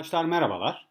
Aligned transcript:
Arkadaşlar 0.00 0.24
merhabalar. 0.24 0.86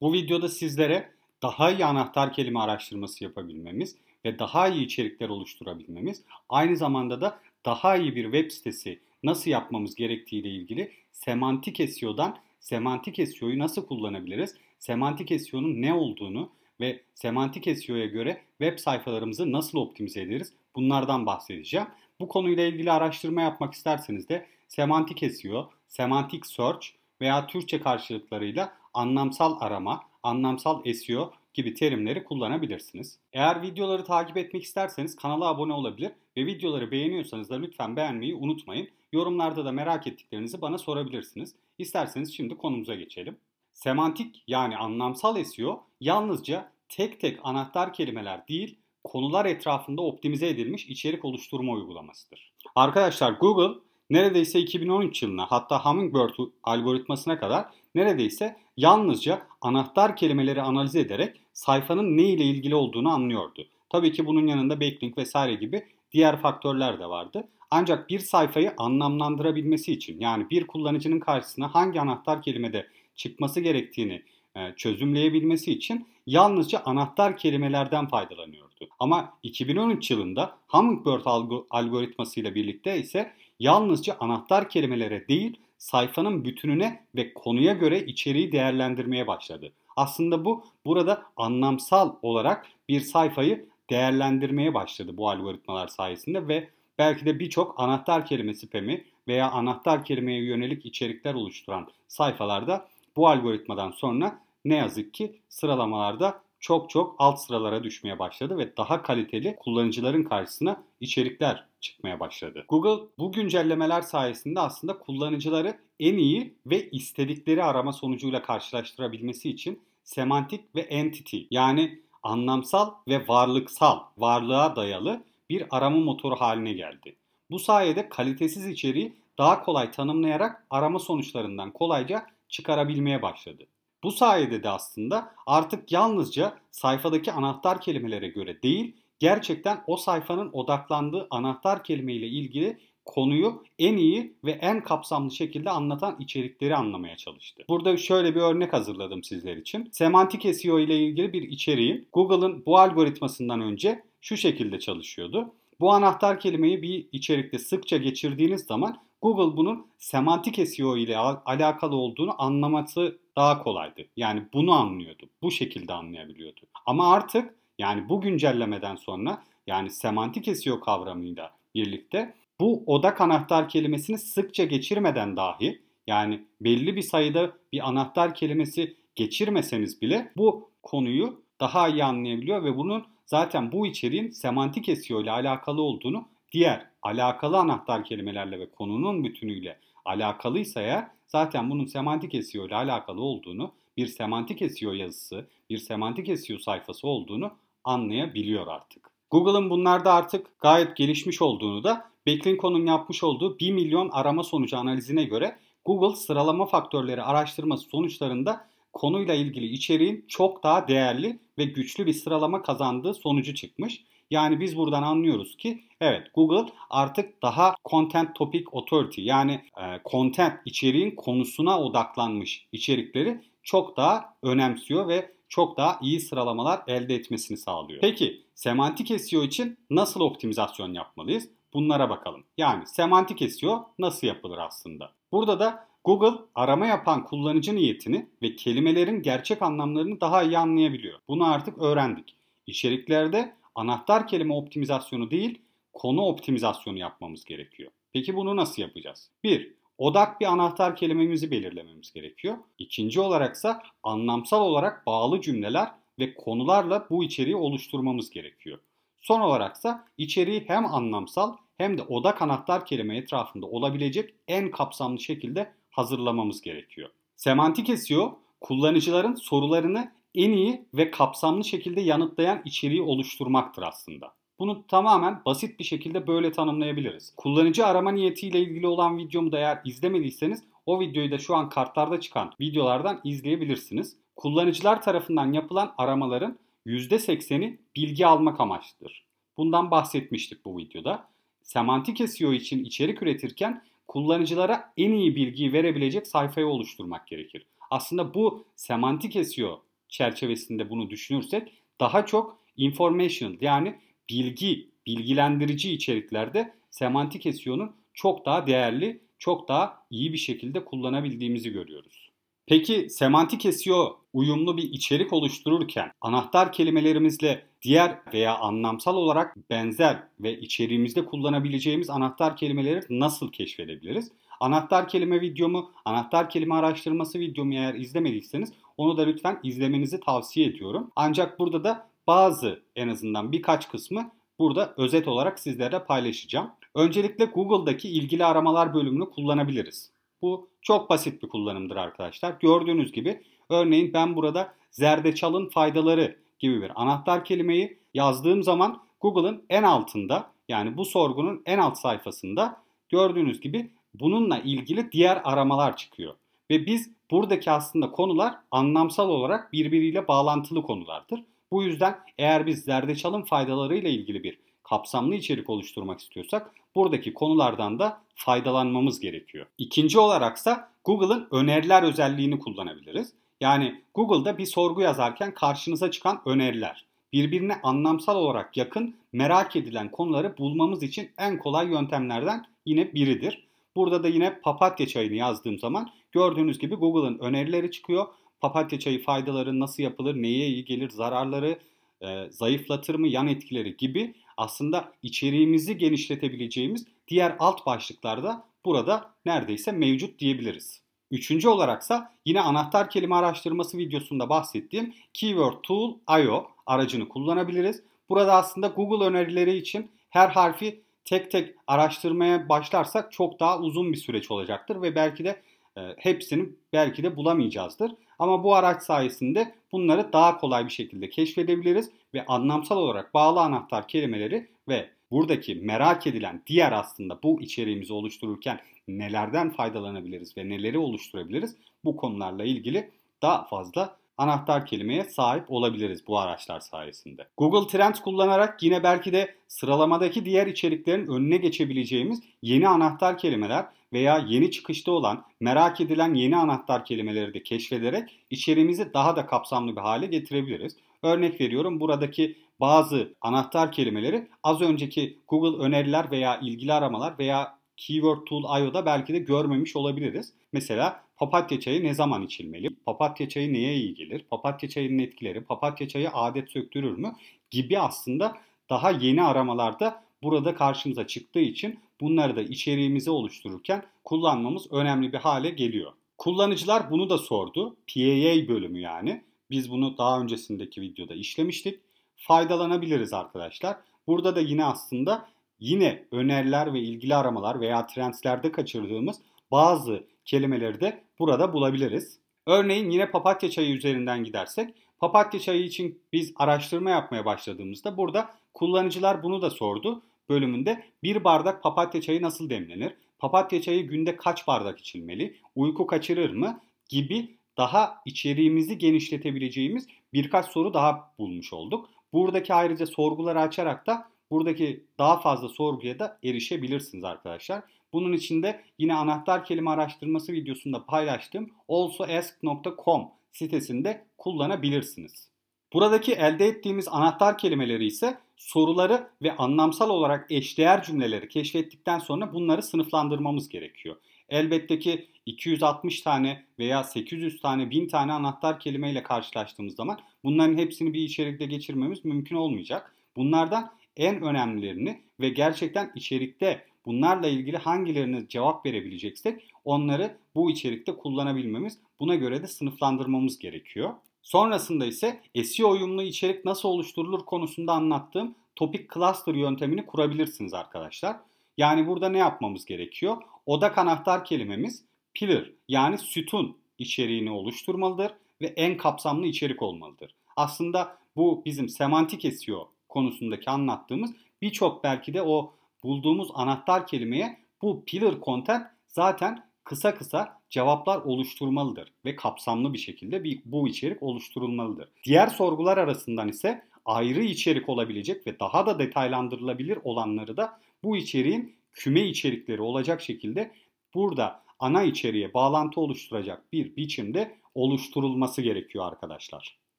Bu 0.00 0.12
videoda 0.12 0.48
sizlere 0.48 1.10
daha 1.42 1.70
iyi 1.70 1.84
anahtar 1.84 2.32
kelime 2.32 2.60
araştırması 2.60 3.24
yapabilmemiz 3.24 3.96
ve 4.24 4.38
daha 4.38 4.68
iyi 4.68 4.84
içerikler 4.84 5.28
oluşturabilmemiz, 5.28 6.22
aynı 6.48 6.76
zamanda 6.76 7.20
da 7.20 7.38
daha 7.64 7.96
iyi 7.96 8.16
bir 8.16 8.24
web 8.24 8.50
sitesi 8.50 9.00
nasıl 9.22 9.50
yapmamız 9.50 9.94
gerektiği 9.94 10.40
ile 10.40 10.48
ilgili 10.48 10.92
semantik 11.12 11.90
SEO'dan 11.90 12.38
semantik 12.60 13.28
SEO'yu 13.28 13.58
nasıl 13.58 13.86
kullanabiliriz, 13.86 14.54
semantik 14.78 15.40
SEO'nun 15.40 15.82
ne 15.82 15.94
olduğunu 15.94 16.50
ve 16.80 17.00
semantik 17.14 17.78
SEO'ya 17.78 18.06
göre 18.06 18.42
web 18.60 18.78
sayfalarımızı 18.78 19.52
nasıl 19.52 19.78
optimize 19.78 20.22
ederiz 20.22 20.52
bunlardan 20.76 21.26
bahsedeceğim. 21.26 21.86
Bu 22.20 22.28
konuyla 22.28 22.64
ilgili 22.64 22.92
araştırma 22.92 23.42
yapmak 23.42 23.74
isterseniz 23.74 24.28
de 24.28 24.46
semantik 24.68 25.32
SEO, 25.34 25.70
semantik 25.88 26.46
search 26.46 26.98
veya 27.20 27.46
Türkçe 27.46 27.80
karşılıklarıyla 27.80 28.72
anlamsal 28.94 29.56
arama, 29.60 30.00
anlamsal 30.22 30.92
SEO 30.92 31.32
gibi 31.54 31.74
terimleri 31.74 32.24
kullanabilirsiniz. 32.24 33.18
Eğer 33.32 33.62
videoları 33.62 34.04
takip 34.04 34.36
etmek 34.36 34.62
isterseniz 34.62 35.16
kanala 35.16 35.46
abone 35.46 35.72
olabilir 35.72 36.12
ve 36.36 36.46
videoları 36.46 36.90
beğeniyorsanız 36.90 37.50
da 37.50 37.56
lütfen 37.56 37.96
beğenmeyi 37.96 38.34
unutmayın. 38.34 38.88
Yorumlarda 39.12 39.64
da 39.64 39.72
merak 39.72 40.06
ettiklerinizi 40.06 40.60
bana 40.60 40.78
sorabilirsiniz. 40.78 41.54
İsterseniz 41.78 42.36
şimdi 42.36 42.56
konumuza 42.56 42.94
geçelim. 42.94 43.38
Semantik 43.72 44.44
yani 44.46 44.76
anlamsal 44.76 45.44
SEO 45.44 45.84
yalnızca 46.00 46.72
tek 46.88 47.20
tek 47.20 47.38
anahtar 47.42 47.92
kelimeler 47.92 48.48
değil, 48.48 48.78
konular 49.04 49.46
etrafında 49.46 50.02
optimize 50.02 50.48
edilmiş 50.48 50.86
içerik 50.86 51.24
oluşturma 51.24 51.72
uygulamasıdır. 51.72 52.52
Arkadaşlar 52.74 53.32
Google 53.32 53.80
neredeyse 54.10 54.60
2013 54.60 55.22
yılına 55.22 55.46
hatta 55.46 55.84
Hummingbird 55.84 56.34
algoritmasına 56.64 57.38
kadar 57.38 57.66
neredeyse 57.94 58.56
yalnızca 58.76 59.42
anahtar 59.60 60.16
kelimeleri 60.16 60.62
analiz 60.62 60.96
ederek 60.96 61.40
sayfanın 61.52 62.16
ne 62.16 62.22
ile 62.22 62.44
ilgili 62.44 62.74
olduğunu 62.74 63.08
anlıyordu. 63.10 63.66
Tabii 63.90 64.12
ki 64.12 64.26
bunun 64.26 64.46
yanında 64.46 64.80
backlink 64.80 65.18
vesaire 65.18 65.54
gibi 65.54 65.86
diğer 66.12 66.40
faktörler 66.40 66.98
de 66.98 67.06
vardı. 67.06 67.48
Ancak 67.70 68.08
bir 68.08 68.18
sayfayı 68.18 68.72
anlamlandırabilmesi 68.76 69.92
için 69.92 70.20
yani 70.20 70.50
bir 70.50 70.66
kullanıcının 70.66 71.20
karşısına 71.20 71.74
hangi 71.74 72.00
anahtar 72.00 72.42
kelimede 72.42 72.86
çıkması 73.16 73.60
gerektiğini 73.60 74.22
e, 74.56 74.74
çözümleyebilmesi 74.76 75.72
için 75.72 76.06
yalnızca 76.26 76.82
anahtar 76.84 77.36
kelimelerden 77.36 78.08
faydalanıyordu. 78.08 78.88
Ama 78.98 79.32
2013 79.42 80.10
yılında 80.10 80.58
Hummingbird 80.68 81.22
algoritması 81.70 82.40
ile 82.40 82.54
birlikte 82.54 82.98
ise 82.98 83.32
yalnızca 83.60 84.16
anahtar 84.20 84.68
kelimelere 84.68 85.28
değil 85.28 85.60
sayfanın 85.78 86.44
bütününe 86.44 87.04
ve 87.16 87.34
konuya 87.34 87.72
göre 87.72 88.00
içeriği 88.00 88.52
değerlendirmeye 88.52 89.26
başladı. 89.26 89.72
Aslında 89.96 90.44
bu 90.44 90.64
burada 90.86 91.22
anlamsal 91.36 92.14
olarak 92.22 92.66
bir 92.88 93.00
sayfayı 93.00 93.68
değerlendirmeye 93.90 94.74
başladı 94.74 95.16
bu 95.16 95.30
algoritmalar 95.30 95.88
sayesinde 95.88 96.48
ve 96.48 96.68
belki 96.98 97.26
de 97.26 97.38
birçok 97.38 97.80
anahtar 97.80 98.26
kelime 98.26 98.54
spami 98.54 99.04
veya 99.28 99.50
anahtar 99.50 100.04
kelimeye 100.04 100.44
yönelik 100.44 100.86
içerikler 100.86 101.34
oluşturan 101.34 101.88
sayfalarda 102.08 102.88
bu 103.16 103.28
algoritmadan 103.28 103.90
sonra 103.90 104.40
ne 104.64 104.76
yazık 104.76 105.14
ki 105.14 105.40
sıralamalarda 105.48 106.42
çok 106.60 106.90
çok 106.90 107.14
alt 107.18 107.40
sıralara 107.40 107.84
düşmeye 107.84 108.18
başladı 108.18 108.58
ve 108.58 108.76
daha 108.76 109.02
kaliteli 109.02 109.56
kullanıcıların 109.56 110.22
karşısına 110.22 110.82
içerikler 111.00 111.64
çıkmaya 111.80 112.20
başladı. 112.20 112.64
Google 112.68 113.04
bu 113.18 113.32
güncellemeler 113.32 114.02
sayesinde 114.02 114.60
aslında 114.60 114.98
kullanıcıları 114.98 115.78
en 116.00 116.16
iyi 116.16 116.54
ve 116.66 116.90
istedikleri 116.90 117.64
arama 117.64 117.92
sonucuyla 117.92 118.42
karşılaştırabilmesi 118.42 119.50
için 119.50 119.82
semantik 120.04 120.74
ve 120.74 120.80
entity 120.80 121.40
yani 121.50 122.02
anlamsal 122.22 122.90
ve 123.08 123.28
varlıksal, 123.28 123.98
varlığa 124.18 124.76
dayalı 124.76 125.22
bir 125.50 125.66
arama 125.70 125.98
motoru 125.98 126.36
haline 126.36 126.72
geldi. 126.72 127.16
Bu 127.50 127.58
sayede 127.58 128.08
kalitesiz 128.08 128.66
içeriği 128.66 129.16
daha 129.38 129.62
kolay 129.62 129.90
tanımlayarak 129.90 130.66
arama 130.70 130.98
sonuçlarından 130.98 131.70
kolayca 131.70 132.26
çıkarabilmeye 132.48 133.22
başladı. 133.22 133.66
Bu 134.02 134.12
sayede 134.12 134.62
de 134.62 134.68
aslında 134.68 135.34
artık 135.46 135.92
yalnızca 135.92 136.58
sayfadaki 136.70 137.32
anahtar 137.32 137.80
kelimelere 137.80 138.28
göre 138.28 138.62
değil, 138.62 138.96
gerçekten 139.18 139.84
o 139.86 139.96
sayfanın 139.96 140.50
odaklandığı 140.52 141.26
anahtar 141.30 141.84
kelime 141.84 142.14
ile 142.14 142.26
ilgili 142.26 142.78
konuyu 143.04 143.62
en 143.78 143.96
iyi 143.96 144.36
ve 144.44 144.50
en 144.50 144.82
kapsamlı 144.82 145.30
şekilde 145.30 145.70
anlatan 145.70 146.16
içerikleri 146.18 146.76
anlamaya 146.76 147.16
çalıştı. 147.16 147.64
Burada 147.68 147.96
şöyle 147.96 148.34
bir 148.34 148.40
örnek 148.40 148.72
hazırladım 148.72 149.24
sizler 149.24 149.56
için. 149.56 149.88
Semantik 149.92 150.56
SEO 150.56 150.78
ile 150.78 150.98
ilgili 150.98 151.32
bir 151.32 151.42
içeriğin 151.42 152.08
Google'ın 152.12 152.66
bu 152.66 152.78
algoritmasından 152.78 153.60
önce 153.60 154.02
şu 154.20 154.36
şekilde 154.36 154.78
çalışıyordu. 154.78 155.52
Bu 155.80 155.92
anahtar 155.92 156.40
kelimeyi 156.40 156.82
bir 156.82 157.08
içerikte 157.12 157.58
sıkça 157.58 157.96
geçirdiğiniz 157.96 158.60
zaman 158.60 158.96
Google 159.22 159.56
bunun 159.56 159.86
semantik 159.98 160.68
SEO 160.68 160.96
ile 160.96 161.16
alakalı 161.18 161.96
olduğunu 161.96 162.42
anlaması 162.42 163.18
daha 163.38 163.62
kolaydı. 163.62 164.02
Yani 164.16 164.42
bunu 164.52 164.72
anlıyordu. 164.72 165.28
Bu 165.42 165.50
şekilde 165.50 165.92
anlayabiliyordu. 165.92 166.60
Ama 166.86 167.12
artık 167.12 167.54
yani 167.78 168.08
bu 168.08 168.20
güncellemeden 168.20 168.96
sonra 168.96 169.42
yani 169.66 169.90
semantik 169.90 170.56
SEO 170.56 170.80
kavramıyla 170.80 171.50
birlikte 171.74 172.34
bu 172.60 172.82
odak 172.86 173.20
anahtar 173.20 173.68
kelimesini 173.68 174.18
sıkça 174.18 174.64
geçirmeden 174.64 175.36
dahi 175.36 175.82
yani 176.06 176.44
belli 176.60 176.96
bir 176.96 177.02
sayıda 177.02 177.52
bir 177.72 177.88
anahtar 177.88 178.34
kelimesi 178.34 178.96
geçirmeseniz 179.14 180.02
bile 180.02 180.32
bu 180.36 180.70
konuyu 180.82 181.42
daha 181.60 181.88
iyi 181.88 182.04
anlayabiliyor 182.04 182.64
ve 182.64 182.76
bunun 182.76 183.06
zaten 183.26 183.72
bu 183.72 183.86
içeriğin 183.86 184.30
semantik 184.30 184.98
SEO 184.98 185.22
ile 185.22 185.30
alakalı 185.30 185.82
olduğunu 185.82 186.28
diğer 186.52 186.86
alakalı 187.02 187.58
anahtar 187.58 188.04
kelimelerle 188.04 188.60
ve 188.60 188.70
konunun 188.70 189.24
bütünüyle 189.24 189.78
alakalıysa 190.04 190.80
eğer 190.80 191.06
zaten 191.28 191.70
bunun 191.70 191.84
semantik 191.84 192.44
SEO 192.44 192.66
ile 192.66 192.74
alakalı 192.74 193.22
olduğunu, 193.22 193.72
bir 193.96 194.06
semantik 194.06 194.72
SEO 194.72 194.92
yazısı, 194.92 195.46
bir 195.70 195.78
semantik 195.78 196.38
SEO 196.38 196.58
sayfası 196.58 197.08
olduğunu 197.08 197.50
anlayabiliyor 197.84 198.66
artık. 198.66 199.10
Google'ın 199.30 199.70
bunlarda 199.70 200.12
artık 200.12 200.60
gayet 200.60 200.96
gelişmiş 200.96 201.42
olduğunu 201.42 201.84
da 201.84 202.10
Backlinko'nun 202.26 202.86
yapmış 202.86 203.24
olduğu 203.24 203.58
1 203.58 203.72
milyon 203.72 204.08
arama 204.12 204.42
sonucu 204.42 204.76
analizine 204.76 205.24
göre 205.24 205.56
Google 205.84 206.16
sıralama 206.16 206.66
faktörleri 206.66 207.22
araştırması 207.22 207.88
sonuçlarında 207.88 208.68
konuyla 208.92 209.34
ilgili 209.34 209.66
içeriğin 209.66 210.24
çok 210.28 210.62
daha 210.62 210.88
değerli 210.88 211.38
ve 211.58 211.64
güçlü 211.64 212.06
bir 212.06 212.12
sıralama 212.12 212.62
kazandığı 212.62 213.14
sonucu 213.14 213.54
çıkmış. 213.54 214.04
Yani 214.30 214.60
biz 214.60 214.76
buradan 214.76 215.02
anlıyoruz 215.02 215.56
ki 215.56 215.84
evet 216.00 216.26
Google 216.34 216.72
artık 216.90 217.42
daha 217.42 217.74
content 217.90 218.34
topic 218.34 218.64
authority 218.72 219.22
yani 219.22 219.52
e, 219.52 220.00
content 220.10 220.52
içeriğin 220.64 221.16
konusuna 221.16 221.80
odaklanmış 221.80 222.66
içerikleri 222.72 223.40
çok 223.62 223.96
daha 223.96 224.34
önemsiyor 224.42 225.08
ve 225.08 225.32
çok 225.48 225.76
daha 225.76 225.98
iyi 226.02 226.20
sıralamalar 226.20 226.80
elde 226.86 227.14
etmesini 227.14 227.58
sağlıyor. 227.58 228.00
Peki 228.00 228.42
semantik 228.54 229.20
SEO 229.20 229.42
için 229.42 229.78
nasıl 229.90 230.20
optimizasyon 230.20 230.92
yapmalıyız? 230.92 231.48
Bunlara 231.74 232.10
bakalım. 232.10 232.44
Yani 232.58 232.86
semantik 232.86 233.52
SEO 233.52 233.90
nasıl 233.98 234.26
yapılır 234.26 234.58
aslında? 234.58 235.12
Burada 235.32 235.60
da 235.60 235.88
Google 236.04 236.38
arama 236.54 236.86
yapan 236.86 237.24
kullanıcı 237.24 237.74
niyetini 237.74 238.28
ve 238.42 238.56
kelimelerin 238.56 239.22
gerçek 239.22 239.62
anlamlarını 239.62 240.20
daha 240.20 240.42
iyi 240.42 240.58
anlayabiliyor. 240.58 241.18
Bunu 241.28 241.52
artık 241.52 241.78
öğrendik. 241.78 242.34
İçeriklerde 242.66 243.54
anahtar 243.78 244.26
kelime 244.26 244.54
optimizasyonu 244.54 245.30
değil, 245.30 245.58
konu 245.92 246.22
optimizasyonu 246.22 246.98
yapmamız 246.98 247.44
gerekiyor. 247.44 247.90
Peki 248.12 248.36
bunu 248.36 248.56
nasıl 248.56 248.82
yapacağız? 248.82 249.30
1. 249.44 249.74
Odak 249.98 250.40
bir 250.40 250.46
anahtar 250.46 250.96
kelimemizi 250.96 251.50
belirlememiz 251.50 252.12
gerekiyor. 252.12 252.56
İkinci 252.78 253.20
olaraksa 253.20 253.82
anlamsal 254.02 254.60
olarak 254.60 255.06
bağlı 255.06 255.40
cümleler 255.40 255.88
ve 256.18 256.34
konularla 256.34 257.06
bu 257.10 257.24
içeriği 257.24 257.56
oluşturmamız 257.56 258.30
gerekiyor. 258.30 258.78
Son 259.20 259.40
olaraksa 259.40 260.04
içeriği 260.18 260.64
hem 260.66 260.86
anlamsal 260.86 261.56
hem 261.76 261.98
de 261.98 262.02
odak 262.02 262.42
anahtar 262.42 262.86
kelime 262.86 263.16
etrafında 263.16 263.66
olabilecek 263.66 264.34
en 264.48 264.70
kapsamlı 264.70 265.20
şekilde 265.20 265.72
hazırlamamız 265.90 266.60
gerekiyor. 266.60 267.10
Semantik 267.36 267.98
SEO 267.98 268.38
kullanıcıların 268.60 269.34
sorularını 269.34 270.12
en 270.38 270.52
iyi 270.52 270.84
ve 270.94 271.10
kapsamlı 271.10 271.64
şekilde 271.64 272.00
yanıtlayan 272.00 272.62
içeriği 272.64 273.02
oluşturmaktır 273.02 273.82
aslında. 273.82 274.32
Bunu 274.58 274.86
tamamen 274.86 275.42
basit 275.46 275.78
bir 275.78 275.84
şekilde 275.84 276.26
böyle 276.26 276.52
tanımlayabiliriz. 276.52 277.34
Kullanıcı 277.36 277.86
arama 277.86 278.12
niyetiyle 278.12 278.60
ilgili 278.60 278.86
olan 278.86 279.18
videomu 279.18 279.52
da 279.52 279.58
eğer 279.58 279.80
izlemediyseniz 279.84 280.64
o 280.86 281.00
videoyu 281.00 281.30
da 281.30 281.38
şu 281.38 281.56
an 281.56 281.68
kartlarda 281.68 282.20
çıkan 282.20 282.52
videolardan 282.60 283.20
izleyebilirsiniz. 283.24 284.16
Kullanıcılar 284.36 285.02
tarafından 285.02 285.52
yapılan 285.52 285.94
aramaların 285.98 286.58
%80'i 286.86 287.78
bilgi 287.96 288.26
almak 288.26 288.60
amaçlıdır. 288.60 289.24
Bundan 289.56 289.90
bahsetmiştik 289.90 290.64
bu 290.64 290.78
videoda. 290.78 291.28
Semantik 291.62 292.30
SEO 292.30 292.52
için 292.52 292.84
içerik 292.84 293.22
üretirken 293.22 293.84
kullanıcılara 294.08 294.92
en 294.96 295.12
iyi 295.12 295.36
bilgiyi 295.36 295.72
verebilecek 295.72 296.26
sayfayı 296.26 296.66
oluşturmak 296.66 297.26
gerekir. 297.26 297.66
Aslında 297.90 298.34
bu 298.34 298.64
semantik 298.76 299.46
SEO 299.46 299.82
çerçevesinde 300.08 300.90
bunu 300.90 301.10
düşünürsek 301.10 301.72
daha 302.00 302.26
çok 302.26 302.58
informational 302.76 303.56
yani 303.60 303.98
bilgi, 304.30 304.90
bilgilendirici 305.06 305.92
içeriklerde 305.92 306.74
semantik 306.90 307.56
SEO'nun 307.56 307.92
çok 308.14 308.46
daha 308.46 308.66
değerli, 308.66 309.20
çok 309.38 309.68
daha 309.68 310.04
iyi 310.10 310.32
bir 310.32 310.38
şekilde 310.38 310.84
kullanabildiğimizi 310.84 311.70
görüyoruz. 311.70 312.28
Peki 312.68 313.10
semantik 313.10 313.74
SEO 313.74 314.20
uyumlu 314.32 314.76
bir 314.76 314.82
içerik 314.82 315.32
oluştururken 315.32 316.10
anahtar 316.20 316.72
kelimelerimizle 316.72 317.62
diğer 317.82 318.18
veya 318.34 318.58
anlamsal 318.58 319.16
olarak 319.16 319.70
benzer 319.70 320.22
ve 320.40 320.60
içeriğimizde 320.60 321.24
kullanabileceğimiz 321.24 322.10
anahtar 322.10 322.56
kelimeleri 322.56 323.00
nasıl 323.10 323.52
keşfedebiliriz? 323.52 324.32
Anahtar 324.60 325.08
kelime 325.08 325.40
videomu, 325.40 325.90
anahtar 326.04 326.50
kelime 326.50 326.74
araştırması 326.74 327.38
videomu 327.38 327.74
eğer 327.74 327.94
izlemediyseniz 327.94 328.72
onu 328.98 329.16
da 329.16 329.22
lütfen 329.22 329.60
izlemenizi 329.62 330.20
tavsiye 330.20 330.66
ediyorum. 330.66 331.10
Ancak 331.16 331.58
burada 331.58 331.84
da 331.84 332.08
bazı 332.26 332.82
en 332.96 333.08
azından 333.08 333.52
birkaç 333.52 333.88
kısmı 333.88 334.30
burada 334.58 334.94
özet 334.96 335.28
olarak 335.28 335.58
sizlere 335.58 335.98
paylaşacağım. 335.98 336.70
Öncelikle 336.94 337.44
Google'daki 337.44 338.08
ilgili 338.08 338.44
aramalar 338.44 338.94
bölümünü 338.94 339.30
kullanabiliriz. 339.30 340.12
Bu 340.42 340.68
çok 340.82 341.10
basit 341.10 341.42
bir 341.42 341.48
kullanımdır 341.48 341.96
arkadaşlar. 341.96 342.54
Gördüğünüz 342.60 343.12
gibi 343.12 343.42
örneğin 343.70 344.12
ben 344.12 344.36
burada 344.36 344.74
zerdeçalın 344.90 345.68
faydaları 345.68 346.36
gibi 346.58 346.82
bir 346.82 347.02
anahtar 347.02 347.44
kelimeyi 347.44 347.98
yazdığım 348.14 348.62
zaman 348.62 349.00
Google'ın 349.20 349.64
en 349.70 349.82
altında 349.82 350.50
yani 350.68 350.96
bu 350.96 351.04
sorgunun 351.04 351.62
en 351.66 351.78
alt 351.78 351.98
sayfasında 351.98 352.82
gördüğünüz 353.08 353.60
gibi 353.60 353.90
bununla 354.14 354.58
ilgili 354.58 355.12
diğer 355.12 355.40
aramalar 355.44 355.96
çıkıyor. 355.96 356.34
Ve 356.70 356.86
biz 356.86 357.10
buradaki 357.30 357.70
aslında 357.70 358.10
konular 358.10 358.54
anlamsal 358.70 359.28
olarak 359.28 359.72
birbiriyle 359.72 360.28
bağlantılı 360.28 360.82
konulardır. 360.82 361.44
Bu 361.70 361.82
yüzden 361.82 362.18
eğer 362.38 362.66
biz 362.66 362.84
zerdeçalın 362.84 363.42
faydalarıyla 363.42 364.10
ilgili 364.10 364.42
bir 364.42 364.58
kapsamlı 364.82 365.34
içerik 365.34 365.70
oluşturmak 365.70 366.20
istiyorsak 366.20 366.70
buradaki 366.94 367.34
konulardan 367.34 367.98
da 367.98 368.20
faydalanmamız 368.34 369.20
gerekiyor. 369.20 369.66
İkinci 369.78 370.18
olaraksa 370.18 370.90
Google'ın 371.04 371.48
öneriler 371.50 372.02
özelliğini 372.02 372.58
kullanabiliriz. 372.58 373.32
Yani 373.60 374.02
Google'da 374.14 374.58
bir 374.58 374.66
sorgu 374.66 375.00
yazarken 375.00 375.54
karşınıza 375.54 376.10
çıkan 376.10 376.40
öneriler. 376.46 377.04
Birbirine 377.32 377.80
anlamsal 377.82 378.36
olarak 378.36 378.76
yakın, 378.76 379.16
merak 379.32 379.76
edilen 379.76 380.10
konuları 380.10 380.58
bulmamız 380.58 381.02
için 381.02 381.30
en 381.38 381.58
kolay 381.58 381.88
yöntemlerden 381.88 382.66
yine 382.86 383.14
biridir. 383.14 383.67
Burada 383.98 384.22
da 384.22 384.28
yine 384.28 384.60
papatya 384.60 385.06
çayını 385.06 385.34
yazdığım 385.34 385.78
zaman 385.78 386.10
gördüğünüz 386.32 386.78
gibi 386.78 386.94
Google'ın 386.94 387.38
önerileri 387.38 387.90
çıkıyor. 387.90 388.26
Papatya 388.60 388.98
çayı 388.98 389.22
faydaları 389.22 389.80
nasıl 389.80 390.02
yapılır, 390.02 390.34
neye 390.42 390.66
iyi 390.68 390.84
gelir, 390.84 391.10
zararları, 391.10 391.78
e, 392.22 392.50
zayıflatır 392.50 393.14
mı, 393.14 393.28
yan 393.28 393.46
etkileri 393.46 393.96
gibi 393.96 394.34
aslında 394.56 395.12
içeriğimizi 395.22 395.98
genişletebileceğimiz 395.98 397.06
diğer 397.28 397.56
alt 397.58 397.86
başlıklarda 397.86 398.64
burada 398.84 399.30
neredeyse 399.46 399.92
mevcut 399.92 400.38
diyebiliriz. 400.38 401.02
Üçüncü 401.30 401.68
olaraksa 401.68 402.34
yine 402.44 402.60
anahtar 402.60 403.10
kelime 403.10 403.34
araştırması 403.34 403.98
videosunda 403.98 404.48
bahsettiğim 404.48 405.14
Keyword 405.34 405.82
Tool 405.82 406.14
IO 406.42 406.66
aracını 406.86 407.28
kullanabiliriz. 407.28 408.02
Burada 408.28 408.54
aslında 408.54 408.86
Google 408.86 409.24
önerileri 409.24 409.76
için 409.76 410.10
her 410.30 410.48
harfi 410.48 411.00
tek 411.28 411.50
tek 411.50 411.74
araştırmaya 411.86 412.68
başlarsak 412.68 413.32
çok 413.32 413.60
daha 413.60 413.78
uzun 413.78 414.12
bir 414.12 414.16
süreç 414.16 414.50
olacaktır 414.50 415.02
ve 415.02 415.14
belki 415.14 415.44
de 415.44 415.62
e, 415.96 416.00
hepsini 416.18 416.68
belki 416.92 417.22
de 417.22 417.36
bulamayacağızdır. 417.36 418.12
Ama 418.38 418.64
bu 418.64 418.74
araç 418.74 419.02
sayesinde 419.02 419.74
bunları 419.92 420.32
daha 420.32 420.58
kolay 420.58 420.84
bir 420.84 420.90
şekilde 420.90 421.28
keşfedebiliriz 421.28 422.10
ve 422.34 422.46
anlamsal 422.46 422.96
olarak 422.96 423.34
bağlı 423.34 423.60
anahtar 423.60 424.08
kelimeleri 424.08 424.68
ve 424.88 425.10
buradaki 425.30 425.74
merak 425.74 426.26
edilen 426.26 426.62
diğer 426.66 426.92
aslında 426.92 427.38
bu 427.42 427.60
içeriğimizi 427.60 428.12
oluştururken 428.12 428.80
nelerden 429.08 429.70
faydalanabiliriz 429.70 430.56
ve 430.56 430.68
neleri 430.68 430.98
oluşturabiliriz 430.98 431.76
bu 432.04 432.16
konularla 432.16 432.64
ilgili 432.64 433.10
daha 433.42 433.64
fazla 433.64 434.16
anahtar 434.38 434.86
kelimeye 434.86 435.24
sahip 435.24 435.64
olabiliriz 435.68 436.26
bu 436.26 436.38
araçlar 436.38 436.80
sayesinde. 436.80 437.48
Google 437.56 437.86
Trends 437.86 438.20
kullanarak 438.20 438.82
yine 438.82 439.02
belki 439.02 439.32
de 439.32 439.54
sıralamadaki 439.68 440.44
diğer 440.44 440.66
içeriklerin 440.66 441.26
önüne 441.26 441.56
geçebileceğimiz 441.56 442.40
yeni 442.62 442.88
anahtar 442.88 443.38
kelimeler 443.38 443.86
veya 444.12 444.44
yeni 444.48 444.70
çıkışta 444.70 445.12
olan 445.12 445.44
merak 445.60 446.00
edilen 446.00 446.34
yeni 446.34 446.56
anahtar 446.56 447.04
kelimeleri 447.04 447.54
de 447.54 447.62
keşfederek 447.62 448.40
içeriğimizi 448.50 449.14
daha 449.14 449.36
da 449.36 449.46
kapsamlı 449.46 449.96
bir 449.96 450.00
hale 450.00 450.26
getirebiliriz. 450.26 450.96
Örnek 451.22 451.60
veriyorum 451.60 452.00
buradaki 452.00 452.58
bazı 452.80 453.34
anahtar 453.40 453.92
kelimeleri 453.92 454.48
az 454.62 454.80
önceki 454.80 455.38
Google 455.48 455.84
öneriler 455.84 456.30
veya 456.30 456.58
ilgili 456.60 456.92
aramalar 456.92 457.38
veya 457.38 457.78
Keyword 457.96 458.46
Tool 458.46 458.80
IO'da 458.80 459.06
belki 459.06 459.34
de 459.34 459.38
görmemiş 459.38 459.96
olabiliriz. 459.96 460.52
Mesela 460.72 461.27
papatya 461.38 461.80
çayı 461.80 462.04
ne 462.04 462.14
zaman 462.14 462.42
içilmeli? 462.42 462.90
Papatya 463.06 463.48
çayı 463.48 463.72
neye 463.72 463.96
iyi 463.96 464.14
gelir? 464.14 464.44
Papatya 464.50 464.88
çayının 464.88 465.18
etkileri, 465.18 465.60
papatya 465.60 466.08
çayı 466.08 466.30
adet 466.32 466.70
söktürür 466.70 467.18
mü? 467.18 467.32
Gibi 467.70 467.98
aslında 467.98 468.56
daha 468.90 469.10
yeni 469.10 469.42
aramalarda 469.42 470.24
burada 470.42 470.74
karşımıza 470.74 471.26
çıktığı 471.26 471.60
için 471.60 471.98
bunları 472.20 472.56
da 472.56 472.62
içeriğimizi 472.62 473.30
oluştururken 473.30 474.02
kullanmamız 474.24 474.92
önemli 474.92 475.32
bir 475.32 475.38
hale 475.38 475.70
geliyor. 475.70 476.12
Kullanıcılar 476.38 477.10
bunu 477.10 477.30
da 477.30 477.38
sordu. 477.38 477.96
PAA 478.14 478.68
bölümü 478.68 479.00
yani. 479.00 479.42
Biz 479.70 479.90
bunu 479.90 480.18
daha 480.18 480.40
öncesindeki 480.40 481.00
videoda 481.00 481.34
işlemiştik. 481.34 482.00
Faydalanabiliriz 482.36 483.32
arkadaşlar. 483.32 483.96
Burada 484.26 484.56
da 484.56 484.60
yine 484.60 484.84
aslında 484.84 485.48
yine 485.80 486.24
öneriler 486.32 486.94
ve 486.94 487.00
ilgili 487.00 487.34
aramalar 487.34 487.80
veya 487.80 488.06
trendlerde 488.06 488.72
kaçırdığımız 488.72 489.40
bazı 489.70 490.24
kelimeleri 490.48 491.00
de 491.00 491.24
burada 491.38 491.72
bulabiliriz. 491.72 492.38
Örneğin 492.66 493.10
yine 493.10 493.30
papatya 493.30 493.70
çayı 493.70 493.94
üzerinden 493.94 494.44
gidersek 494.44 494.94
papatya 495.18 495.60
çayı 495.60 495.82
için 495.82 496.22
biz 496.32 496.52
araştırma 496.56 497.10
yapmaya 497.10 497.44
başladığımızda 497.44 498.16
burada 498.16 498.50
kullanıcılar 498.74 499.42
bunu 499.42 499.62
da 499.62 499.70
sordu 499.70 500.22
bölümünde 500.48 501.04
bir 501.22 501.44
bardak 501.44 501.82
papatya 501.82 502.20
çayı 502.20 502.42
nasıl 502.42 502.70
demlenir? 502.70 503.14
Papatya 503.38 503.82
çayı 503.82 504.08
günde 504.08 504.36
kaç 504.36 504.66
bardak 504.66 505.00
içilmeli? 505.00 505.56
Uyku 505.76 506.06
kaçırır 506.06 506.50
mı? 506.50 506.80
Gibi 507.08 507.58
daha 507.76 508.20
içeriğimizi 508.26 508.98
genişletebileceğimiz 508.98 510.06
birkaç 510.32 510.66
soru 510.66 510.94
daha 510.94 511.32
bulmuş 511.38 511.72
olduk. 511.72 512.08
Buradaki 512.32 512.74
ayrıca 512.74 513.06
sorguları 513.06 513.60
açarak 513.60 514.06
da 514.06 514.28
buradaki 514.50 515.04
daha 515.18 515.40
fazla 515.40 515.68
sorguya 515.68 516.18
da 516.18 516.38
erişebilirsiniz 516.44 517.24
arkadaşlar. 517.24 517.82
Bunun 518.12 518.32
için 518.32 518.62
de 518.62 518.84
yine 518.98 519.14
anahtar 519.14 519.64
kelime 519.64 519.90
araştırması 519.90 520.52
videosunda 520.52 521.06
paylaştığım 521.06 521.70
alsoask.com 521.88 523.22
sitesinde 523.52 524.26
kullanabilirsiniz. 524.38 525.48
Buradaki 525.92 526.32
elde 526.32 526.66
ettiğimiz 526.66 527.08
anahtar 527.08 527.58
kelimeleri 527.58 528.06
ise 528.06 528.38
soruları 528.56 529.28
ve 529.42 529.56
anlamsal 529.56 530.10
olarak 530.10 530.52
eşdeğer 530.52 531.02
cümleleri 531.02 531.48
keşfettikten 531.48 532.18
sonra 532.18 532.52
bunları 532.52 532.82
sınıflandırmamız 532.82 533.68
gerekiyor. 533.68 534.16
Elbette 534.48 534.98
ki 534.98 535.28
260 535.46 536.20
tane 536.20 536.64
veya 536.78 537.04
800 537.04 537.60
tane 537.60 537.90
1000 537.90 538.08
tane 538.08 538.32
anahtar 538.32 538.80
kelimeyle 538.80 539.22
karşılaştığımız 539.22 539.94
zaman 539.94 540.18
bunların 540.44 540.78
hepsini 540.78 541.14
bir 541.14 541.22
içerikte 541.22 541.66
geçirmemiz 541.66 542.24
mümkün 542.24 542.56
olmayacak. 542.56 543.14
Bunlardan 543.36 543.92
en 544.16 544.42
önemlilerini 544.42 545.22
ve 545.40 545.48
gerçekten 545.48 546.12
içerikte 546.14 546.84
bunlarla 547.08 547.48
ilgili 547.48 547.76
hangilerine 547.76 548.48
cevap 548.48 548.86
verebileceksek 548.86 549.70
onları 549.84 550.36
bu 550.54 550.70
içerikte 550.70 551.16
kullanabilmemiz, 551.16 551.98
buna 552.20 552.34
göre 552.34 552.62
de 552.62 552.66
sınıflandırmamız 552.66 553.58
gerekiyor. 553.58 554.14
Sonrasında 554.42 555.06
ise 555.06 555.40
SEO 555.64 555.90
uyumlu 555.90 556.22
içerik 556.22 556.64
nasıl 556.64 556.88
oluşturulur 556.88 557.40
konusunda 557.40 557.92
anlattığım 557.92 558.54
Topic 558.76 559.06
Cluster 559.14 559.54
yöntemini 559.54 560.06
kurabilirsiniz 560.06 560.74
arkadaşlar. 560.74 561.36
Yani 561.76 562.06
burada 562.06 562.28
ne 562.28 562.38
yapmamız 562.38 562.84
gerekiyor? 562.84 563.36
Odak 563.66 563.98
anahtar 563.98 564.44
kelimemiz 564.44 565.04
pillar 565.34 565.70
yani 565.88 566.18
sütun 566.18 566.76
içeriğini 566.98 567.50
oluşturmalıdır 567.50 568.32
ve 568.60 568.66
en 568.66 568.96
kapsamlı 568.96 569.46
içerik 569.46 569.82
olmalıdır. 569.82 570.34
Aslında 570.56 571.18
bu 571.36 571.62
bizim 571.64 571.88
semantik 571.88 572.54
SEO 572.54 572.88
konusundaki 573.08 573.70
anlattığımız 573.70 574.30
birçok 574.62 575.04
belki 575.04 575.34
de 575.34 575.42
o 575.42 575.72
bulduğumuz 576.08 576.48
anahtar 576.54 577.06
kelimeye 577.06 577.58
bu 577.82 578.04
pillar 578.04 578.34
content 578.44 578.86
zaten 579.08 579.68
kısa 579.84 580.14
kısa 580.14 580.60
cevaplar 580.70 581.18
oluşturmalıdır 581.18 582.12
ve 582.24 582.36
kapsamlı 582.36 582.92
bir 582.92 582.98
şekilde 582.98 583.44
bir, 583.44 583.60
bu 583.64 583.88
içerik 583.88 584.22
oluşturulmalıdır. 584.22 585.08
Diğer 585.24 585.46
sorgular 585.46 585.98
arasından 585.98 586.48
ise 586.48 586.84
ayrı 587.04 587.42
içerik 587.42 587.88
olabilecek 587.88 588.46
ve 588.46 588.60
daha 588.60 588.86
da 588.86 588.98
detaylandırılabilir 588.98 589.98
olanları 590.04 590.56
da 590.56 590.80
bu 591.04 591.16
içeriğin 591.16 591.76
küme 591.92 592.22
içerikleri 592.22 592.82
olacak 592.82 593.20
şekilde 593.20 593.72
burada 594.14 594.62
ana 594.78 595.02
içeriğe 595.02 595.54
bağlantı 595.54 596.00
oluşturacak 596.00 596.72
bir 596.72 596.96
biçimde 596.96 597.58
oluşturulması 597.74 598.62
gerekiyor 598.62 599.06
arkadaşlar. 599.06 599.78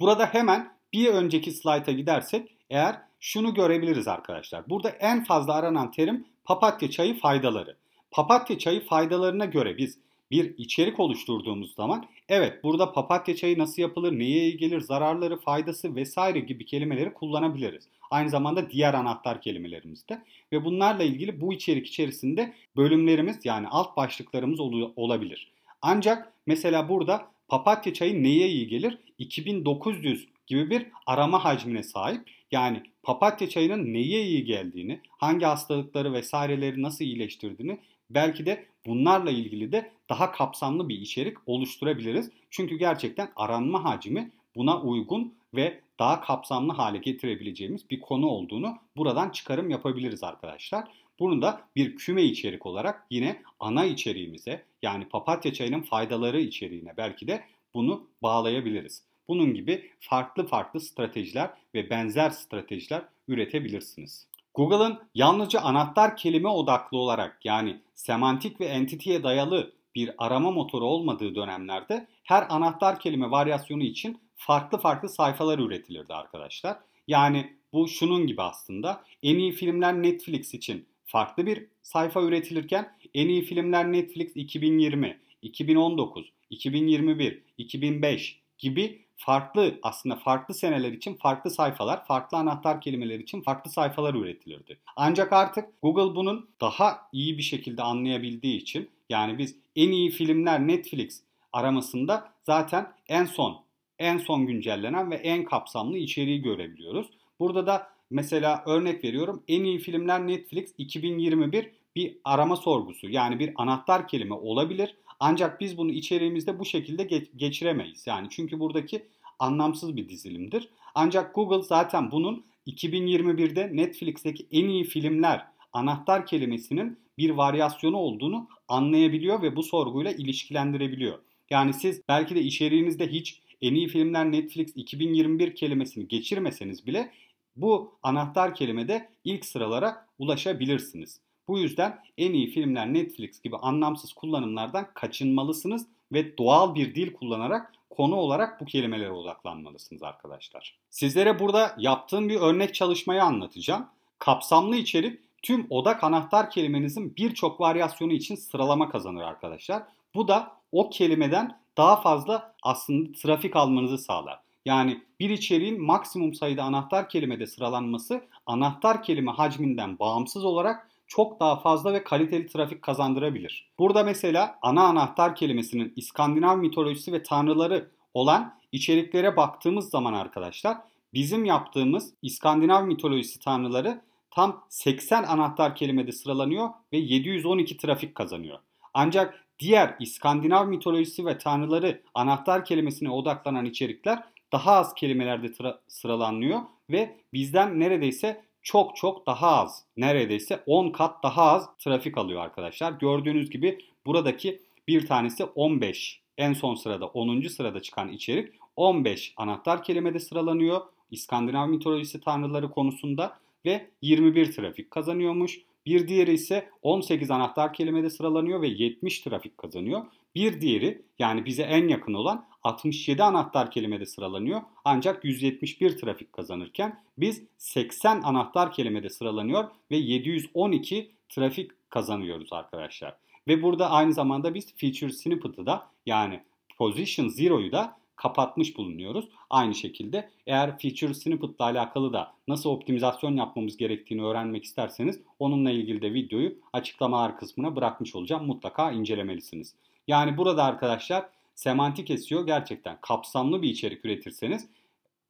Burada 0.00 0.26
hemen 0.26 0.72
bir 0.92 1.08
önceki 1.08 1.52
slayta 1.52 1.92
gidersek 1.92 2.56
eğer 2.70 3.05
şunu 3.20 3.54
görebiliriz 3.54 4.08
arkadaşlar. 4.08 4.70
Burada 4.70 4.88
en 4.88 5.24
fazla 5.24 5.54
aranan 5.54 5.90
terim 5.90 6.24
papatya 6.44 6.90
çayı 6.90 7.20
faydaları. 7.20 7.76
Papatya 8.10 8.58
çayı 8.58 8.86
faydalarına 8.86 9.44
göre 9.44 9.78
biz 9.78 9.98
bir 10.30 10.58
içerik 10.58 11.00
oluşturduğumuz 11.00 11.74
zaman 11.74 12.04
evet 12.28 12.64
burada 12.64 12.92
papatya 12.92 13.36
çayı 13.36 13.58
nasıl 13.58 13.82
yapılır, 13.82 14.18
neye 14.18 14.42
iyi 14.42 14.56
gelir, 14.56 14.80
zararları, 14.80 15.40
faydası 15.40 15.94
vesaire 15.94 16.40
gibi 16.40 16.66
kelimeleri 16.66 17.12
kullanabiliriz. 17.12 17.88
Aynı 18.10 18.30
zamanda 18.30 18.70
diğer 18.70 18.94
anahtar 18.94 19.40
kelimelerimizde 19.40 20.22
ve 20.52 20.64
bunlarla 20.64 21.02
ilgili 21.02 21.40
bu 21.40 21.52
içerik 21.52 21.86
içerisinde 21.86 22.52
bölümlerimiz 22.76 23.38
yani 23.44 23.68
alt 23.68 23.96
başlıklarımız 23.96 24.60
ol- 24.60 24.92
olabilir. 24.96 25.52
Ancak 25.82 26.32
mesela 26.46 26.88
burada 26.88 27.28
papatya 27.48 27.94
çayı 27.94 28.22
neye 28.22 28.48
iyi 28.48 28.68
gelir? 28.68 28.98
2900 29.18 30.28
gibi 30.46 30.70
bir 30.70 30.86
arama 31.06 31.44
hacmine 31.44 31.82
sahip. 31.82 32.30
Yani 32.50 32.82
papatya 33.02 33.48
çayının 33.48 33.94
neye 33.94 34.22
iyi 34.22 34.44
geldiğini, 34.44 35.00
hangi 35.08 35.44
hastalıkları 35.44 36.12
vesaireleri 36.12 36.82
nasıl 36.82 37.04
iyileştirdiğini 37.04 37.78
belki 38.10 38.46
de 38.46 38.66
bunlarla 38.86 39.30
ilgili 39.30 39.72
de 39.72 39.92
daha 40.08 40.32
kapsamlı 40.32 40.88
bir 40.88 41.00
içerik 41.00 41.36
oluşturabiliriz. 41.46 42.30
Çünkü 42.50 42.76
gerçekten 42.76 43.32
aranma 43.36 43.84
hacmi 43.84 44.30
buna 44.56 44.80
uygun 44.80 45.34
ve 45.54 45.80
daha 45.98 46.20
kapsamlı 46.20 46.72
hale 46.72 46.98
getirebileceğimiz 46.98 47.90
bir 47.90 48.00
konu 48.00 48.26
olduğunu 48.26 48.78
buradan 48.96 49.30
çıkarım 49.30 49.70
yapabiliriz 49.70 50.24
arkadaşlar. 50.24 50.88
Bunu 51.18 51.42
da 51.42 51.60
bir 51.76 51.96
küme 51.96 52.22
içerik 52.22 52.66
olarak 52.66 53.06
yine 53.10 53.42
ana 53.60 53.84
içeriğimize 53.84 54.64
yani 54.82 55.08
papatya 55.08 55.52
çayının 55.52 55.82
faydaları 55.82 56.40
içeriğine 56.40 56.96
belki 56.96 57.28
de 57.28 57.44
bunu 57.74 58.06
bağlayabiliriz. 58.22 59.02
Bunun 59.28 59.54
gibi 59.54 59.90
farklı 60.00 60.46
farklı 60.46 60.80
stratejiler 60.80 61.50
ve 61.74 61.90
benzer 61.90 62.30
stratejiler 62.30 63.02
üretebilirsiniz. 63.28 64.26
Google'ın 64.54 64.98
yalnızca 65.14 65.60
anahtar 65.60 66.16
kelime 66.16 66.48
odaklı 66.48 66.98
olarak 66.98 67.44
yani 67.44 67.80
semantik 67.94 68.60
ve 68.60 68.64
entiteye 68.64 69.22
dayalı 69.22 69.72
bir 69.94 70.10
arama 70.18 70.50
motoru 70.50 70.84
olmadığı 70.84 71.34
dönemlerde 71.34 72.06
her 72.24 72.46
anahtar 72.48 73.00
kelime 73.00 73.30
varyasyonu 73.30 73.82
için 73.82 74.20
farklı 74.34 74.78
farklı 74.78 75.08
sayfalar 75.08 75.58
üretilirdi 75.58 76.14
arkadaşlar. 76.14 76.76
Yani 77.08 77.52
bu 77.72 77.88
şunun 77.88 78.26
gibi 78.26 78.42
aslında 78.42 79.04
en 79.22 79.38
iyi 79.38 79.52
filmler 79.52 80.02
Netflix 80.02 80.54
için 80.54 80.86
farklı 81.04 81.46
bir 81.46 81.66
sayfa 81.82 82.22
üretilirken 82.22 82.92
en 83.14 83.28
iyi 83.28 83.42
filmler 83.42 83.92
Netflix 83.92 84.36
2020, 84.36 85.20
2019, 85.42 86.32
2021, 86.50 87.42
2005 87.58 88.40
gibi 88.58 89.05
farklı 89.16 89.78
aslında 89.82 90.16
farklı 90.16 90.54
seneler 90.54 90.92
için 90.92 91.14
farklı 91.14 91.50
sayfalar, 91.50 92.04
farklı 92.06 92.38
anahtar 92.38 92.80
kelimeler 92.80 93.18
için 93.18 93.42
farklı 93.42 93.70
sayfalar 93.70 94.14
üretilirdi. 94.14 94.78
Ancak 94.96 95.32
artık 95.32 95.82
Google 95.82 96.14
bunun 96.16 96.48
daha 96.60 97.08
iyi 97.12 97.38
bir 97.38 97.42
şekilde 97.42 97.82
anlayabildiği 97.82 98.56
için 98.56 98.90
yani 99.08 99.38
biz 99.38 99.56
en 99.76 99.90
iyi 99.90 100.10
filmler 100.10 100.66
Netflix 100.66 101.22
aramasında 101.52 102.32
zaten 102.44 102.92
en 103.08 103.24
son 103.24 103.66
en 103.98 104.18
son 104.18 104.46
güncellenen 104.46 105.10
ve 105.10 105.14
en 105.14 105.44
kapsamlı 105.44 105.98
içeriği 105.98 106.42
görebiliyoruz. 106.42 107.06
Burada 107.40 107.66
da 107.66 107.88
mesela 108.10 108.62
örnek 108.66 109.04
veriyorum 109.04 109.42
en 109.48 109.64
iyi 109.64 109.78
filmler 109.78 110.26
Netflix 110.26 110.74
2021 110.78 111.70
bir 111.96 112.16
arama 112.24 112.56
sorgusu 112.56 113.08
yani 113.08 113.38
bir 113.38 113.52
anahtar 113.56 114.08
kelime 114.08 114.34
olabilir. 114.34 114.96
Ancak 115.20 115.60
biz 115.60 115.78
bunu 115.78 115.90
içeriğimizde 115.90 116.58
bu 116.58 116.64
şekilde 116.64 117.04
geçiremeyiz. 117.36 118.06
Yani 118.06 118.28
çünkü 118.30 118.60
buradaki 118.60 119.06
anlamsız 119.38 119.96
bir 119.96 120.08
dizilimdir. 120.08 120.68
Ancak 120.94 121.34
Google 121.34 121.62
zaten 121.62 122.10
bunun 122.10 122.44
2021'de 122.66 123.76
Netflix'teki 123.76 124.46
en 124.50 124.68
iyi 124.68 124.84
filmler 124.84 125.46
anahtar 125.72 126.26
kelimesinin 126.26 126.98
bir 127.18 127.30
varyasyonu 127.30 127.96
olduğunu 127.96 128.48
anlayabiliyor 128.68 129.42
ve 129.42 129.56
bu 129.56 129.62
sorguyla 129.62 130.12
ilişkilendirebiliyor. 130.12 131.18
Yani 131.50 131.72
siz 131.72 132.02
belki 132.08 132.34
de 132.34 132.40
içeriğinizde 132.42 133.08
hiç 133.08 133.40
en 133.62 133.74
iyi 133.74 133.88
filmler 133.88 134.32
Netflix 134.32 134.72
2021 134.76 135.54
kelimesini 135.54 136.08
geçirmeseniz 136.08 136.86
bile 136.86 137.12
bu 137.56 137.98
anahtar 138.02 138.54
kelimede 138.54 139.08
ilk 139.24 139.44
sıralara 139.44 140.06
ulaşabilirsiniz. 140.18 141.20
Bu 141.48 141.58
yüzden 141.58 142.02
en 142.18 142.32
iyi 142.32 142.50
filmler 142.50 142.94
Netflix 142.94 143.40
gibi 143.40 143.56
anlamsız 143.56 144.12
kullanımlardan 144.12 144.86
kaçınmalısınız 144.94 145.86
ve 146.12 146.38
doğal 146.38 146.74
bir 146.74 146.94
dil 146.94 147.12
kullanarak 147.12 147.72
konu 147.90 148.14
olarak 148.14 148.60
bu 148.60 148.64
kelimelere 148.64 149.10
odaklanmalısınız 149.10 150.02
arkadaşlar. 150.02 150.78
Sizlere 150.90 151.40
burada 151.40 151.74
yaptığım 151.78 152.28
bir 152.28 152.40
örnek 152.40 152.74
çalışmayı 152.74 153.22
anlatacağım. 153.22 153.86
Kapsamlı 154.18 154.76
içerik 154.76 155.20
tüm 155.42 155.66
odak 155.70 156.04
anahtar 156.04 156.50
kelimenizin 156.50 157.16
birçok 157.16 157.60
varyasyonu 157.60 158.12
için 158.12 158.34
sıralama 158.34 158.88
kazanır 158.88 159.22
arkadaşlar. 159.22 159.82
Bu 160.14 160.28
da 160.28 160.52
o 160.72 160.90
kelimeden 160.90 161.60
daha 161.76 162.00
fazla 162.00 162.54
aslında 162.62 163.12
trafik 163.12 163.56
almanızı 163.56 163.98
sağlar. 163.98 164.40
Yani 164.64 165.02
bir 165.20 165.30
içeriğin 165.30 165.82
maksimum 165.82 166.34
sayıda 166.34 166.62
anahtar 166.62 167.08
kelimede 167.08 167.46
sıralanması 167.46 168.24
anahtar 168.46 169.02
kelime 169.02 169.32
hacminden 169.32 169.98
bağımsız 169.98 170.44
olarak 170.44 170.90
çok 171.06 171.40
daha 171.40 171.60
fazla 171.60 171.92
ve 171.92 172.04
kaliteli 172.04 172.46
trafik 172.46 172.82
kazandırabilir. 172.82 173.70
Burada 173.78 174.04
mesela 174.04 174.58
ana 174.62 174.84
anahtar 174.84 175.34
kelimesinin 175.34 175.92
İskandinav 175.96 176.58
mitolojisi 176.58 177.12
ve 177.12 177.22
tanrıları 177.22 177.90
olan 178.14 178.58
içeriklere 178.72 179.36
baktığımız 179.36 179.90
zaman 179.90 180.12
arkadaşlar 180.12 180.76
bizim 181.14 181.44
yaptığımız 181.44 182.14
İskandinav 182.22 182.86
mitolojisi 182.86 183.40
tanrıları 183.40 184.00
tam 184.30 184.64
80 184.68 185.22
anahtar 185.22 185.76
kelimede 185.76 186.12
sıralanıyor 186.12 186.68
ve 186.92 186.96
712 186.96 187.76
trafik 187.76 188.14
kazanıyor. 188.14 188.58
Ancak 188.94 189.46
diğer 189.58 189.96
İskandinav 190.00 190.66
mitolojisi 190.68 191.26
ve 191.26 191.38
tanrıları 191.38 192.02
anahtar 192.14 192.64
kelimesine 192.64 193.10
odaklanan 193.10 193.64
içerikler 193.64 194.22
daha 194.52 194.72
az 194.72 194.94
kelimelerde 194.94 195.52
sıralanıyor 195.88 196.60
ve 196.90 197.16
bizden 197.32 197.80
neredeyse 197.80 198.44
çok 198.66 198.96
çok 198.96 199.26
daha 199.26 199.48
az, 199.48 199.84
neredeyse 199.96 200.62
10 200.66 200.90
kat 200.90 201.22
daha 201.22 201.42
az 201.42 201.68
trafik 201.78 202.18
alıyor 202.18 202.40
arkadaşlar. 202.40 202.92
Gördüğünüz 202.92 203.50
gibi 203.50 203.78
buradaki 204.06 204.62
bir 204.88 205.06
tanesi 205.06 205.44
15. 205.44 206.20
En 206.38 206.52
son 206.52 206.74
sırada 206.74 207.06
10. 207.06 207.48
sırada 207.48 207.82
çıkan 207.82 208.08
içerik 208.08 208.54
15 208.76 209.34
anahtar 209.36 209.82
kelimede 209.82 210.18
sıralanıyor. 210.20 210.80
İskandinav 211.10 211.68
mitolojisi 211.68 212.20
tanrıları 212.20 212.70
konusunda 212.70 213.38
ve 213.64 213.90
21 214.02 214.52
trafik 214.52 214.90
kazanıyormuş. 214.90 215.60
Bir 215.86 216.08
diğeri 216.08 216.32
ise 216.32 216.70
18 216.82 217.30
anahtar 217.30 217.72
kelimede 217.72 218.10
sıralanıyor 218.10 218.62
ve 218.62 218.68
70 218.68 219.20
trafik 219.20 219.58
kazanıyor. 219.58 220.06
Bir 220.34 220.60
diğeri 220.60 221.02
yani 221.18 221.44
bize 221.44 221.62
en 221.62 221.88
yakın 221.88 222.14
olan 222.14 222.46
67 222.62 223.22
anahtar 223.22 223.70
kelimede 223.70 224.06
sıralanıyor 224.06 224.62
ancak 224.84 225.24
171 225.24 225.98
trafik 225.98 226.32
kazanırken 226.32 227.00
biz 227.18 227.42
80 227.58 228.22
anahtar 228.22 228.72
kelimede 228.72 229.10
sıralanıyor 229.10 229.64
ve 229.90 229.96
712 229.96 231.10
trafik 231.28 231.90
kazanıyoruz 231.90 232.52
arkadaşlar. 232.52 233.16
Ve 233.48 233.62
burada 233.62 233.90
aynı 233.90 234.12
zamanda 234.12 234.54
biz 234.54 234.74
feature 234.76 235.12
snippet'ı 235.12 235.66
da 235.66 235.90
yani 236.06 236.42
position 236.78 237.28
zero'yu 237.28 237.72
da 237.72 237.96
kapatmış 238.16 238.76
bulunuyoruz. 238.76 239.28
Aynı 239.50 239.74
şekilde 239.74 240.30
eğer 240.46 240.78
feature 240.78 241.14
snippet 241.14 241.50
ile 241.50 241.64
alakalı 241.64 242.12
da 242.12 242.32
nasıl 242.48 242.70
optimizasyon 242.70 243.36
yapmamız 243.36 243.76
gerektiğini 243.76 244.24
öğrenmek 244.24 244.64
isterseniz 244.64 245.20
onunla 245.38 245.70
ilgili 245.70 246.02
de 246.02 246.14
videoyu 246.14 246.58
açıklamalar 246.72 247.38
kısmına 247.38 247.76
bırakmış 247.76 248.16
olacağım. 248.16 248.46
Mutlaka 248.46 248.92
incelemelisiniz. 248.92 249.74
Yani 250.08 250.36
burada 250.36 250.64
arkadaşlar 250.64 251.28
semantik 251.54 252.20
SEO 252.20 252.46
gerçekten 252.46 252.98
kapsamlı 253.00 253.62
bir 253.62 253.68
içerik 253.68 254.04
üretirseniz 254.04 254.68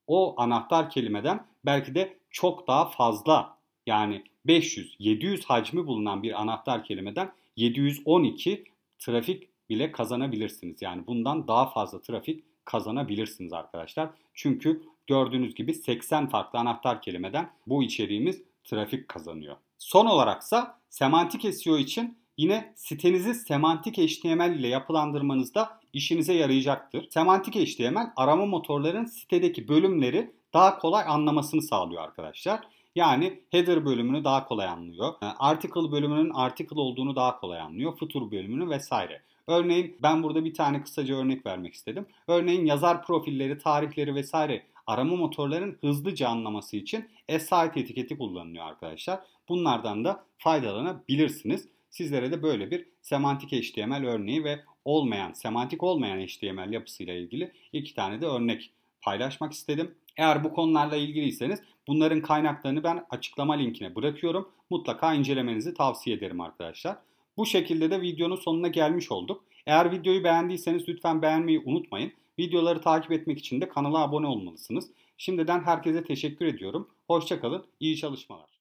o 0.07 0.41
anahtar 0.41 0.91
kelimeden 0.91 1.47
belki 1.65 1.95
de 1.95 2.19
çok 2.31 2.69
daha 2.69 2.85
fazla 2.89 3.57
yani 3.87 4.23
500, 4.47 4.97
700 4.99 5.45
hacmi 5.45 5.87
bulunan 5.87 6.23
bir 6.23 6.41
anahtar 6.41 6.85
kelimeden 6.85 7.33
712 7.57 8.65
trafik 8.99 9.49
bile 9.71 9.93
kazanabilirsiniz. 9.93 10.83
Yani 10.83 11.07
bundan 11.07 11.49
daha 11.49 11.71
fazla 11.71 12.01
trafik 12.01 12.45
kazanabilirsiniz 12.67 13.53
arkadaşlar. 13.53 14.11
Çünkü 14.35 14.83
gördüğünüz 15.07 15.55
gibi 15.55 15.75
80 15.75 16.29
farklı 16.29 16.59
anahtar 16.59 17.03
kelimeden 17.03 17.51
bu 17.67 17.83
içeriğimiz 17.83 18.43
trafik 18.65 19.09
kazanıyor. 19.09 19.57
Son 19.79 20.07
olaraksa 20.07 20.79
semantik 20.91 21.55
SEO 21.55 21.79
için 21.79 22.19
yine 22.37 22.73
sitenizi 22.77 23.35
semantik 23.35 23.99
HTML 23.99 24.55
ile 24.59 24.69
yapılandırmanızda 24.69 25.81
işinize 25.93 26.33
yarayacaktır. 26.33 27.11
Semantik 27.11 27.55
HTML 27.55 28.13
arama 28.17 28.47
motorlarının 28.47 29.05
sitedeki 29.05 29.69
bölümleri 29.69 30.33
daha 30.55 30.79
kolay 30.79 31.05
anlamasını 31.09 31.63
sağlıyor 31.63 32.03
arkadaşlar. 32.03 32.61
Yani 32.95 33.41
header 33.51 33.85
bölümünü 33.85 34.25
daha 34.25 34.45
kolay 34.45 34.67
anlıyor. 34.67 35.15
E, 35.23 35.27
article 35.39 35.93
bölümünün 35.93 36.31
article 36.35 36.81
olduğunu 36.81 37.17
daha 37.17 37.41
kolay 37.41 37.61
anlıyor. 37.61 37.99
Footer 37.99 38.31
bölümünü 38.31 38.71
vesaire. 38.71 39.23
Örneğin 39.49 39.97
ben 40.03 40.23
burada 40.23 40.45
bir 40.45 40.55
tane 40.55 40.83
kısaca 40.83 41.17
örnek 41.17 41.47
vermek 41.47 41.75
istedim. 41.75 42.07
Örneğin 42.29 42.67
yazar 42.67 43.07
profilleri, 43.07 43.59
tarihleri 43.59 44.15
vesaire 44.15 44.63
arama 44.87 45.17
motorlarının 45.17 45.79
hızlıca 45.81 46.29
anlaması 46.29 46.77
için 46.77 47.09
S-Site 47.29 47.81
etiketi 47.81 48.19
kullanılıyor 48.19 48.65
arkadaşlar. 48.65 49.21
Bunlardan 49.49 50.05
da 50.05 50.25
faydalanabilirsiniz. 50.39 51.69
Sizlere 51.91 52.33
de 52.33 52.43
böyle 52.43 52.71
bir 52.71 52.87
semantik 53.03 53.53
HTML 53.53 54.07
örneği 54.07 54.45
ve 54.45 54.61
olmayan, 54.85 55.33
semantik 55.33 55.83
olmayan 55.83 56.27
HTML 56.27 56.73
yapısıyla 56.73 57.15
ilgili 57.15 57.53
iki 57.73 57.95
tane 57.95 58.21
de 58.21 58.27
örnek 58.27 58.73
paylaşmak 59.03 59.53
istedim. 59.53 59.95
Eğer 60.17 60.45
bu 60.45 60.53
konularla 60.53 60.97
ilgiliyseniz 60.97 61.63
bunların 61.87 62.21
kaynaklarını 62.21 62.85
ben 62.85 63.07
açıklama 63.11 63.55
linkine 63.55 63.95
bırakıyorum. 63.95 64.49
Mutlaka 64.71 65.15
incelemenizi 65.15 65.75
tavsiye 65.75 66.17
ederim 66.17 66.41
arkadaşlar. 66.41 66.97
Bu 67.37 67.47
şekilde 67.47 67.91
de 67.91 68.01
videonun 68.01 68.37
sonuna 68.37 68.69
gelmiş 68.69 69.13
olduk. 69.13 69.45
Eğer 69.67 69.93
videoyu 69.93 70.25
beğendiyseniz 70.25 70.89
lütfen 70.89 71.23
beğenmeyi 71.23 71.63
unutmayın. 71.65 72.13
Videoları 72.39 72.81
takip 72.81 73.13
etmek 73.13 73.39
için 73.39 73.61
de 73.61 73.69
kanala 73.69 73.99
abone 73.99 74.27
olmalısınız. 74.27 74.91
Şimdiden 75.19 75.63
herkese 75.65 76.05
teşekkür 76.05 76.47
ediyorum. 76.47 76.89
Hoşçakalın, 77.07 77.65
iyi 77.81 77.97
çalışmalar. 77.97 78.56